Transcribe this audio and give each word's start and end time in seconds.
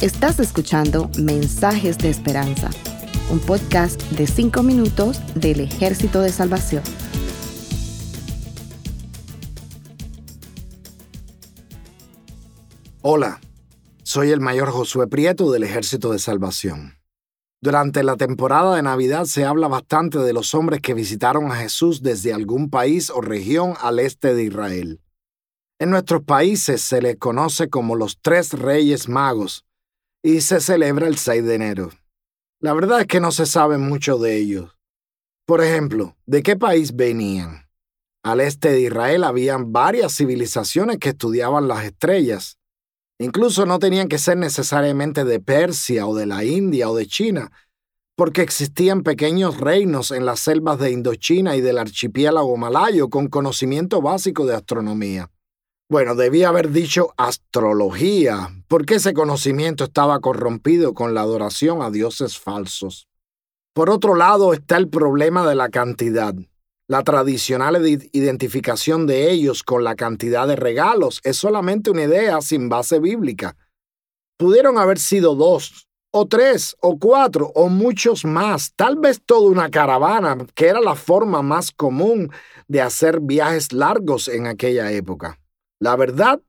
Estás 0.00 0.40
escuchando 0.40 1.10
Mensajes 1.18 1.98
de 1.98 2.08
Esperanza, 2.08 2.70
un 3.30 3.38
podcast 3.38 4.00
de 4.12 4.26
5 4.26 4.62
minutos 4.62 5.20
del 5.34 5.60
Ejército 5.60 6.22
de 6.22 6.32
Salvación. 6.32 6.82
Hola, 13.02 13.40
soy 14.02 14.30
el 14.30 14.40
mayor 14.40 14.70
Josué 14.70 15.06
Prieto 15.06 15.52
del 15.52 15.64
Ejército 15.64 16.12
de 16.12 16.18
Salvación. 16.18 16.94
Durante 17.60 18.02
la 18.02 18.16
temporada 18.16 18.76
de 18.76 18.82
Navidad 18.82 19.26
se 19.26 19.44
habla 19.44 19.68
bastante 19.68 20.18
de 20.18 20.32
los 20.32 20.54
hombres 20.54 20.80
que 20.80 20.94
visitaron 20.94 21.52
a 21.52 21.56
Jesús 21.56 22.02
desde 22.02 22.32
algún 22.32 22.70
país 22.70 23.10
o 23.10 23.20
región 23.20 23.74
al 23.82 23.98
este 23.98 24.34
de 24.34 24.44
Israel. 24.44 25.00
En 25.80 25.90
nuestros 25.90 26.22
países 26.22 26.80
se 26.82 27.02
les 27.02 27.16
conoce 27.16 27.68
como 27.68 27.96
los 27.96 28.20
tres 28.22 28.52
reyes 28.52 29.08
magos 29.08 29.64
y 30.22 30.42
se 30.42 30.60
celebra 30.60 31.08
el 31.08 31.18
6 31.18 31.44
de 31.44 31.54
enero. 31.56 31.90
La 32.60 32.72
verdad 32.72 33.00
es 33.00 33.06
que 33.08 33.18
no 33.18 33.32
se 33.32 33.46
sabe 33.46 33.78
mucho 33.78 34.18
de 34.18 34.36
ellos. 34.36 34.78
Por 35.44 35.60
ejemplo, 35.64 36.16
¿de 36.26 36.44
qué 36.44 36.54
país 36.54 36.94
venían? 36.94 37.66
Al 38.22 38.40
este 38.40 38.70
de 38.70 38.82
Israel 38.82 39.24
habían 39.24 39.72
varias 39.72 40.14
civilizaciones 40.14 40.98
que 40.98 41.08
estudiaban 41.08 41.66
las 41.66 41.84
estrellas 41.84 42.60
Incluso 43.20 43.66
no 43.66 43.78
tenían 43.78 44.08
que 44.08 44.16
ser 44.16 44.38
necesariamente 44.38 45.26
de 45.26 45.40
Persia 45.40 46.06
o 46.06 46.16
de 46.16 46.24
la 46.24 46.42
India 46.42 46.88
o 46.88 46.96
de 46.96 47.06
China, 47.06 47.52
porque 48.16 48.40
existían 48.40 49.02
pequeños 49.02 49.60
reinos 49.60 50.10
en 50.10 50.24
las 50.24 50.40
selvas 50.40 50.78
de 50.78 50.90
Indochina 50.90 51.54
y 51.54 51.60
del 51.60 51.76
archipiélago 51.76 52.56
malayo 52.56 53.10
con 53.10 53.28
conocimiento 53.28 54.00
básico 54.00 54.46
de 54.46 54.54
astronomía. 54.54 55.30
Bueno, 55.90 56.14
debía 56.14 56.50
haber 56.50 56.70
dicho 56.70 57.12
astrología, 57.16 58.48
porque 58.68 58.94
ese 58.94 59.12
conocimiento 59.12 59.82
estaba 59.82 60.20
corrompido 60.20 60.94
con 60.94 61.14
la 61.14 61.22
adoración 61.22 61.82
a 61.82 61.90
dioses 61.90 62.38
falsos. 62.38 63.08
Por 63.74 63.90
otro 63.90 64.14
lado 64.14 64.52
está 64.52 64.76
el 64.76 64.88
problema 64.88 65.44
de 65.48 65.56
la 65.56 65.68
cantidad. 65.68 66.32
La 66.86 67.02
tradicional 67.02 67.84
identificación 68.12 69.08
de 69.08 69.32
ellos 69.32 69.64
con 69.64 69.82
la 69.82 69.96
cantidad 69.96 70.46
de 70.46 70.54
regalos 70.54 71.20
es 71.24 71.38
solamente 71.38 71.90
una 71.90 72.04
idea 72.04 72.40
sin 72.40 72.68
base 72.68 73.00
bíblica. 73.00 73.56
Pudieron 74.38 74.78
haber 74.78 75.00
sido 75.00 75.34
dos, 75.34 75.88
o 76.12 76.28
tres, 76.28 76.76
o 76.80 77.00
cuatro, 77.00 77.50
o 77.56 77.68
muchos 77.68 78.24
más, 78.24 78.74
tal 78.76 78.94
vez 78.94 79.20
toda 79.26 79.50
una 79.50 79.70
caravana, 79.70 80.38
que 80.54 80.68
era 80.68 80.80
la 80.80 80.94
forma 80.94 81.42
más 81.42 81.72
común 81.72 82.30
de 82.68 82.80
hacer 82.80 83.18
viajes 83.18 83.72
largos 83.72 84.28
en 84.28 84.46
aquella 84.46 84.92
época. 84.92 85.39
La 85.80 85.96
verdad, 85.96 86.40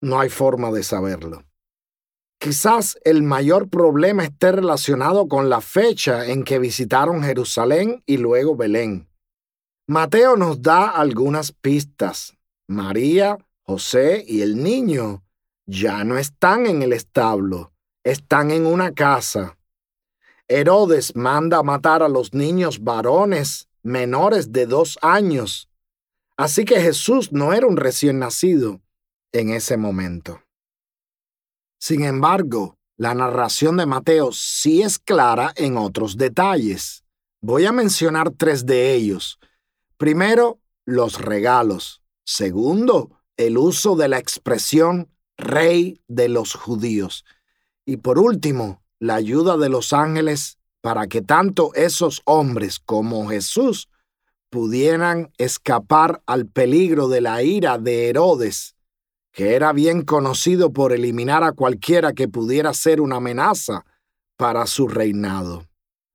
no 0.00 0.20
hay 0.20 0.28
forma 0.28 0.70
de 0.70 0.82
saberlo. 0.82 1.42
Quizás 2.38 2.98
el 3.04 3.22
mayor 3.22 3.70
problema 3.70 4.24
esté 4.24 4.52
relacionado 4.52 5.28
con 5.28 5.48
la 5.48 5.62
fecha 5.62 6.26
en 6.26 6.44
que 6.44 6.58
visitaron 6.58 7.22
Jerusalén 7.22 8.02
y 8.04 8.18
luego 8.18 8.54
Belén. 8.54 9.08
Mateo 9.86 10.36
nos 10.36 10.60
da 10.60 10.90
algunas 10.90 11.52
pistas. 11.52 12.36
María, 12.68 13.38
José 13.62 14.22
y 14.26 14.42
el 14.42 14.62
niño 14.62 15.24
ya 15.66 16.04
no 16.04 16.18
están 16.18 16.66
en 16.66 16.82
el 16.82 16.92
establo, 16.92 17.72
están 18.02 18.50
en 18.50 18.66
una 18.66 18.92
casa. 18.92 19.56
Herodes 20.46 21.16
manda 21.16 21.62
matar 21.62 22.02
a 22.02 22.08
los 22.08 22.34
niños 22.34 22.84
varones 22.84 23.68
menores 23.82 24.52
de 24.52 24.66
dos 24.66 24.98
años. 25.00 25.70
Así 26.36 26.64
que 26.64 26.80
Jesús 26.80 27.32
no 27.32 27.52
era 27.52 27.66
un 27.66 27.76
recién 27.76 28.18
nacido 28.18 28.80
en 29.32 29.50
ese 29.50 29.76
momento. 29.76 30.42
Sin 31.78 32.04
embargo, 32.04 32.78
la 32.96 33.14
narración 33.14 33.76
de 33.76 33.86
Mateo 33.86 34.32
sí 34.32 34.82
es 34.82 34.98
clara 34.98 35.52
en 35.56 35.76
otros 35.76 36.16
detalles. 36.16 37.04
Voy 37.40 37.66
a 37.66 37.72
mencionar 37.72 38.30
tres 38.30 38.64
de 38.66 38.94
ellos 38.94 39.38
Primero, 39.96 40.60
los 40.84 41.20
regalos. 41.20 42.02
Segundo, 42.24 43.10
el 43.36 43.56
uso 43.56 43.94
de 43.96 44.08
la 44.08 44.18
expresión 44.18 45.08
rey 45.36 46.00
de 46.08 46.28
los 46.28 46.54
judíos. 46.54 47.24
Y 47.86 47.98
por 47.98 48.18
último, 48.18 48.82
la 48.98 49.14
ayuda 49.14 49.56
de 49.56 49.68
los 49.68 49.92
ángeles 49.92 50.58
para 50.80 51.06
que 51.06 51.22
tanto 51.22 51.72
esos 51.74 52.22
hombres 52.24 52.80
como 52.80 53.28
Jesús 53.28 53.88
pudieran 54.54 55.32
escapar 55.36 56.22
al 56.26 56.46
peligro 56.46 57.08
de 57.08 57.20
la 57.20 57.42
ira 57.42 57.76
de 57.76 58.08
Herodes, 58.08 58.76
que 59.32 59.56
era 59.56 59.72
bien 59.72 60.02
conocido 60.02 60.72
por 60.72 60.92
eliminar 60.92 61.42
a 61.42 61.50
cualquiera 61.50 62.12
que 62.12 62.28
pudiera 62.28 62.72
ser 62.72 63.00
una 63.00 63.16
amenaza 63.16 63.84
para 64.36 64.68
su 64.68 64.86
reinado. 64.86 65.66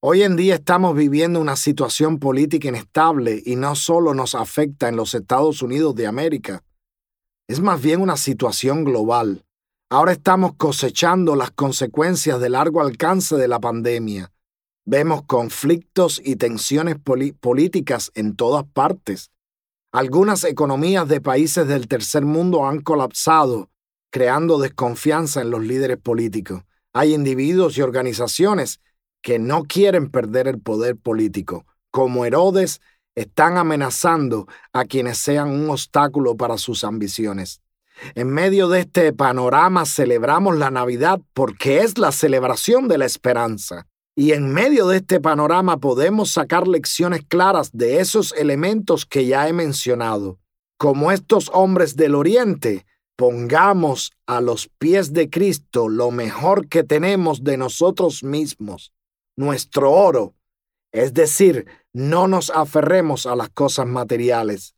Hoy 0.00 0.22
en 0.22 0.36
día 0.36 0.54
estamos 0.54 0.96
viviendo 0.96 1.42
una 1.42 1.56
situación 1.56 2.18
política 2.18 2.68
inestable 2.68 3.42
y 3.44 3.56
no 3.56 3.76
solo 3.76 4.14
nos 4.14 4.34
afecta 4.34 4.88
en 4.88 4.96
los 4.96 5.12
Estados 5.12 5.60
Unidos 5.60 5.94
de 5.94 6.06
América, 6.06 6.64
es 7.48 7.60
más 7.60 7.82
bien 7.82 8.00
una 8.00 8.16
situación 8.16 8.82
global. 8.82 9.44
Ahora 9.90 10.12
estamos 10.12 10.54
cosechando 10.56 11.36
las 11.36 11.50
consecuencias 11.50 12.40
de 12.40 12.48
largo 12.48 12.80
alcance 12.80 13.36
de 13.36 13.46
la 13.46 13.60
pandemia. 13.60 14.32
Vemos 14.84 15.22
conflictos 15.26 16.20
y 16.24 16.36
tensiones 16.36 16.96
políticas 16.98 18.10
en 18.14 18.34
todas 18.34 18.64
partes. 18.64 19.30
Algunas 19.92 20.42
economías 20.44 21.06
de 21.06 21.20
países 21.20 21.68
del 21.68 21.86
tercer 21.86 22.24
mundo 22.24 22.66
han 22.66 22.80
colapsado, 22.80 23.70
creando 24.10 24.58
desconfianza 24.58 25.40
en 25.40 25.50
los 25.50 25.62
líderes 25.62 25.98
políticos. 25.98 26.64
Hay 26.92 27.14
individuos 27.14 27.78
y 27.78 27.82
organizaciones 27.82 28.80
que 29.22 29.38
no 29.38 29.62
quieren 29.62 30.10
perder 30.10 30.48
el 30.48 30.60
poder 30.60 30.96
político, 30.96 31.64
como 31.90 32.24
Herodes, 32.24 32.80
están 33.14 33.58
amenazando 33.58 34.48
a 34.72 34.84
quienes 34.84 35.18
sean 35.18 35.50
un 35.50 35.70
obstáculo 35.70 36.36
para 36.36 36.58
sus 36.58 36.82
ambiciones. 36.82 37.60
En 38.14 38.28
medio 38.28 38.68
de 38.68 38.80
este 38.80 39.12
panorama 39.12 39.84
celebramos 39.84 40.56
la 40.56 40.70
Navidad 40.70 41.20
porque 41.34 41.80
es 41.80 41.98
la 41.98 42.10
celebración 42.10 42.88
de 42.88 42.98
la 42.98 43.04
esperanza. 43.04 43.86
Y 44.14 44.32
en 44.32 44.52
medio 44.52 44.88
de 44.88 44.98
este 44.98 45.20
panorama 45.20 45.78
podemos 45.78 46.30
sacar 46.30 46.68
lecciones 46.68 47.22
claras 47.26 47.70
de 47.72 48.00
esos 48.00 48.32
elementos 48.32 49.06
que 49.06 49.26
ya 49.26 49.48
he 49.48 49.52
mencionado. 49.52 50.38
Como 50.76 51.12
estos 51.12 51.50
hombres 51.54 51.96
del 51.96 52.14
Oriente, 52.14 52.84
pongamos 53.16 54.12
a 54.26 54.40
los 54.40 54.68
pies 54.78 55.12
de 55.12 55.30
Cristo 55.30 55.88
lo 55.88 56.10
mejor 56.10 56.68
que 56.68 56.82
tenemos 56.82 57.44
de 57.44 57.56
nosotros 57.56 58.22
mismos 58.22 58.92
nuestro 59.36 59.92
oro. 59.92 60.34
Es 60.92 61.14
decir, 61.14 61.66
no 61.92 62.28
nos 62.28 62.50
aferremos 62.50 63.26
a 63.26 63.36
las 63.36 63.48
cosas 63.50 63.86
materiales. 63.86 64.74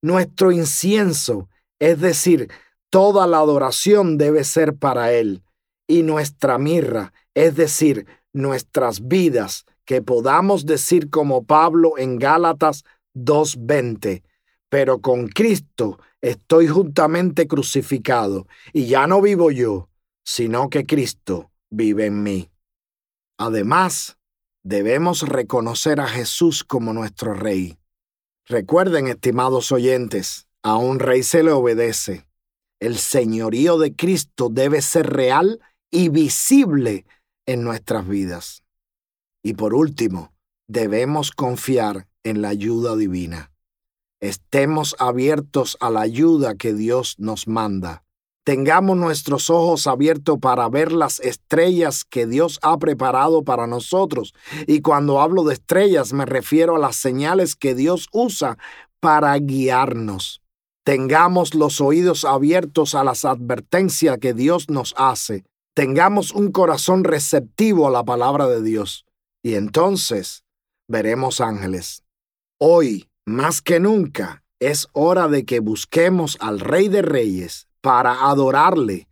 Nuestro 0.00 0.52
incienso, 0.52 1.48
es 1.78 2.00
decir, 2.00 2.50
toda 2.90 3.26
la 3.26 3.38
adoración 3.38 4.16
debe 4.16 4.44
ser 4.44 4.76
para 4.76 5.12
Él. 5.12 5.42
Y 5.86 6.02
nuestra 6.02 6.58
mirra, 6.58 7.12
es 7.34 7.56
decir, 7.56 8.06
nuestras 8.32 9.06
vidas, 9.06 9.64
que 9.84 10.02
podamos 10.02 10.66
decir 10.66 11.10
como 11.10 11.44
Pablo 11.44 11.96
en 11.96 12.18
Gálatas 12.18 12.84
2.20, 13.14 14.22
pero 14.68 15.00
con 15.00 15.28
Cristo 15.28 15.98
estoy 16.20 16.68
juntamente 16.68 17.46
crucificado, 17.46 18.46
y 18.72 18.86
ya 18.86 19.06
no 19.06 19.20
vivo 19.22 19.50
yo, 19.50 19.88
sino 20.24 20.68
que 20.68 20.84
Cristo 20.84 21.50
vive 21.70 22.06
en 22.06 22.22
mí. 22.22 22.50
Además, 23.38 24.18
debemos 24.62 25.22
reconocer 25.22 26.00
a 26.00 26.06
Jesús 26.06 26.64
como 26.64 26.92
nuestro 26.92 27.34
Rey. 27.34 27.78
Recuerden, 28.46 29.08
estimados 29.08 29.72
oyentes, 29.72 30.48
a 30.62 30.76
un 30.76 30.98
rey 30.98 31.22
se 31.22 31.42
le 31.42 31.52
obedece. 31.52 32.26
El 32.80 32.98
señorío 32.98 33.78
de 33.78 33.94
Cristo 33.94 34.48
debe 34.50 34.82
ser 34.82 35.10
real 35.10 35.60
y 35.90 36.08
visible 36.08 37.06
en 37.48 37.64
nuestras 37.64 38.06
vidas. 38.06 38.62
Y 39.42 39.54
por 39.54 39.74
último, 39.74 40.32
debemos 40.68 41.32
confiar 41.32 42.06
en 42.22 42.42
la 42.42 42.50
ayuda 42.50 42.94
divina. 42.94 43.50
Estemos 44.20 44.94
abiertos 45.00 45.76
a 45.80 45.90
la 45.90 46.02
ayuda 46.02 46.54
que 46.54 46.74
Dios 46.74 47.16
nos 47.18 47.48
manda 47.48 48.04
tengamos 48.48 48.96
nuestros 48.96 49.50
ojos 49.50 49.86
abiertos 49.86 50.38
para 50.40 50.70
ver 50.70 50.90
las 50.90 51.20
estrellas 51.20 52.06
que 52.06 52.26
Dios 52.26 52.58
ha 52.62 52.78
preparado 52.78 53.44
para 53.44 53.66
nosotros. 53.66 54.32
Y 54.66 54.80
cuando 54.80 55.20
hablo 55.20 55.44
de 55.44 55.52
estrellas 55.52 56.14
me 56.14 56.24
refiero 56.24 56.76
a 56.76 56.78
las 56.78 56.96
señales 56.96 57.56
que 57.56 57.74
Dios 57.74 58.08
usa 58.10 58.56
para 59.00 59.36
guiarnos. 59.36 60.40
Tengamos 60.82 61.54
los 61.54 61.82
oídos 61.82 62.24
abiertos 62.24 62.94
a 62.94 63.04
las 63.04 63.26
advertencias 63.26 64.16
que 64.16 64.32
Dios 64.32 64.70
nos 64.70 64.94
hace. 64.96 65.44
Tengamos 65.78 66.32
un 66.32 66.50
corazón 66.50 67.04
receptivo 67.04 67.86
a 67.86 67.92
la 67.92 68.02
palabra 68.02 68.48
de 68.48 68.64
Dios. 68.64 69.06
Y 69.44 69.54
entonces 69.54 70.42
veremos 70.88 71.40
ángeles. 71.40 72.02
Hoy, 72.60 73.08
más 73.24 73.62
que 73.62 73.78
nunca, 73.78 74.42
es 74.58 74.88
hora 74.92 75.28
de 75.28 75.44
que 75.44 75.60
busquemos 75.60 76.36
al 76.40 76.58
Rey 76.58 76.88
de 76.88 77.02
Reyes 77.02 77.68
para 77.80 78.28
adorarle 78.28 79.06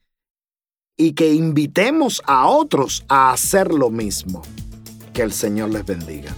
y 0.96 1.12
que 1.12 1.32
invitemos 1.34 2.20
a 2.26 2.48
otros 2.48 3.04
a 3.06 3.30
hacer 3.30 3.72
lo 3.72 3.90
mismo. 3.90 4.42
Que 5.14 5.22
el 5.22 5.32
Señor 5.32 5.70
les 5.70 5.86
bendiga. 5.86 6.34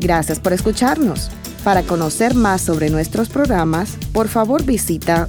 Gracias 0.00 0.40
por 0.40 0.52
escucharnos. 0.52 1.30
Para 1.62 1.84
conocer 1.84 2.34
más 2.34 2.60
sobre 2.60 2.90
nuestros 2.90 3.28
programas, 3.28 3.96
por 4.12 4.26
favor 4.26 4.64
visita 4.64 5.28